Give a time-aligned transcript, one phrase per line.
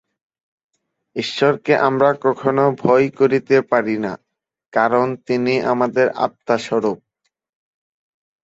[1.15, 4.13] ঈশ্বরকে আমরা কখনও ভয় করিতে পারি না,
[4.73, 6.99] কারণ তিনি আমাদের আত্মা-স্বরূপ।